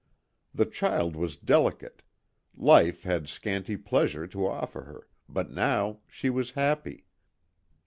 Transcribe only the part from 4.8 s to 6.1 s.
her, but now